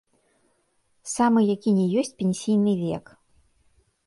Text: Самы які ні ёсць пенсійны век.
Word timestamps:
Самы 1.15 1.39
які 1.53 1.69
ні 1.79 1.85
ёсць 2.03 2.11
пенсійны 2.23 2.73
век. 2.83 3.05